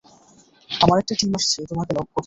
আমার 0.69 0.97
একটা 0.99 1.13
টিম 1.19 1.31
আসছে 1.35 1.59
তোমাকে 1.69 1.91
লক 1.93 2.05
করতে। 2.05 2.19